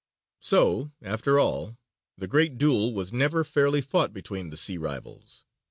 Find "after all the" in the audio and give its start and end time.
1.03-2.25